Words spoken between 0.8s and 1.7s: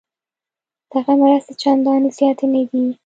دغه مرستې